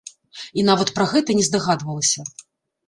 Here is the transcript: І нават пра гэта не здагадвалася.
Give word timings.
І 0.61 0.63
нават 0.69 0.93
пра 0.97 1.05
гэта 1.13 1.39
не 1.41 1.47
здагадвалася. 1.51 2.21